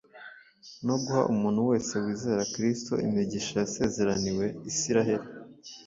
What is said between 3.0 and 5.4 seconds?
imigisha yasezeraniwe Isirayeli.